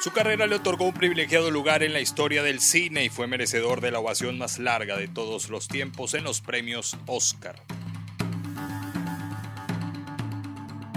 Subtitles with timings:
[0.00, 3.82] Su carrera le otorgó un privilegiado lugar en la historia del cine y fue merecedor
[3.82, 7.56] de la ovación más larga de todos los tiempos en los premios Oscar.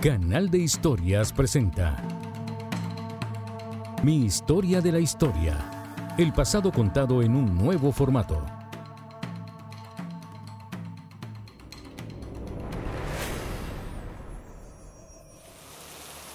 [0.02, 2.02] Canal de Historias presenta
[4.04, 5.58] Mi historia de la historia.
[6.18, 8.63] El pasado contado en un nuevo formato.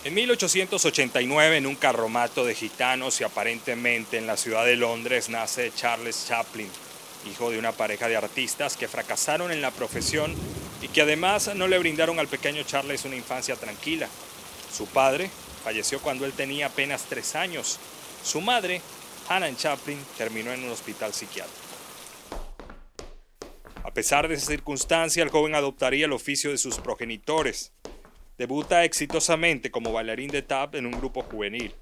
[0.09, 5.71] En 1889, en un carromato de gitanos y aparentemente en la ciudad de Londres, nace
[5.77, 6.71] Charles Chaplin,
[7.31, 10.35] hijo de una pareja de artistas que fracasaron en la profesión
[10.81, 14.09] y que además no le brindaron al pequeño Charles una infancia tranquila.
[14.75, 15.29] Su padre
[15.63, 17.79] falleció cuando él tenía apenas tres años.
[18.25, 18.81] Su madre,
[19.29, 21.69] Hannah Chaplin, terminó en un hospital psiquiátrico.
[23.85, 27.73] A pesar de esa circunstancia, el joven adoptaría el oficio de sus progenitores.
[28.39, 31.75] Debuta exitosamente como bailarín de tap en un grupo juvenil.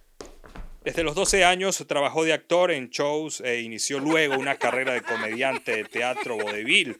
[0.82, 5.02] Desde los 12 años trabajó de actor en shows e inició luego una carrera de
[5.02, 6.96] comediante de teatro vodevil,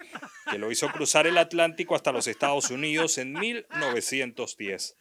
[0.51, 4.97] que lo hizo cruzar el Atlántico hasta los Estados Unidos en 1910.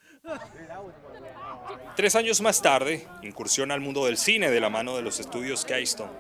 [1.97, 5.66] Tres años más tarde, incursiona al mundo del cine de la mano de los estudios
[5.66, 6.14] Keystone.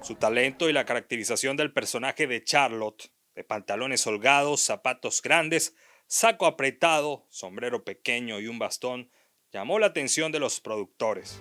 [0.00, 5.74] Su talento y la caracterización del personaje de Charlotte, de pantalones holgados, zapatos grandes,
[6.06, 9.10] saco apretado, sombrero pequeño y un bastón,
[9.52, 11.40] llamó la atención de los productores.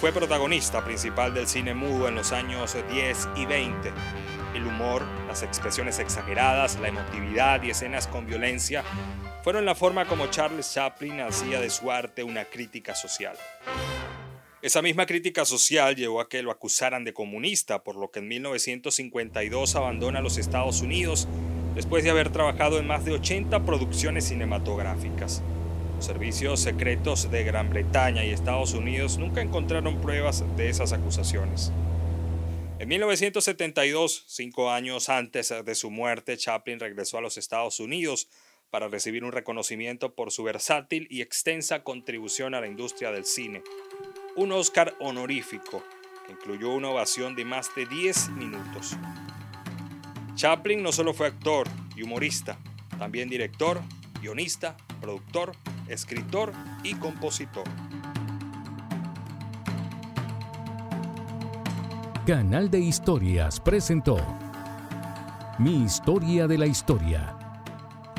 [0.00, 3.92] Fue protagonista principal del cine mudo en los años 10 y 20.
[4.54, 8.84] El humor, las expresiones exageradas, la emotividad y escenas con violencia
[9.42, 13.36] fueron la forma como Charles Chaplin hacía de su arte una crítica social.
[14.62, 18.28] Esa misma crítica social llevó a que lo acusaran de comunista, por lo que en
[18.28, 21.28] 1952 abandona los Estados Unidos
[21.76, 25.42] después de haber trabajado en más de 80 producciones cinematográficas.
[25.94, 31.70] Los servicios secretos de Gran Bretaña y Estados Unidos nunca encontraron pruebas de esas acusaciones.
[32.78, 38.28] En 1972, cinco años antes de su muerte, Chaplin regresó a los Estados Unidos
[38.70, 43.62] para recibir un reconocimiento por su versátil y extensa contribución a la industria del cine.
[44.34, 45.84] Un Oscar honorífico
[46.26, 48.96] que incluyó una ovación de más de 10 minutos.
[50.36, 51.66] Chaplin no solo fue actor
[51.96, 52.58] y humorista,
[52.98, 53.80] también director,
[54.20, 55.52] guionista, productor,
[55.88, 56.52] escritor
[56.84, 57.64] y compositor.
[62.26, 64.18] Canal de Historias presentó
[65.58, 67.34] Mi historia de la historia.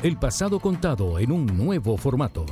[0.02, 2.44] El pasado contado en un nuevo formato.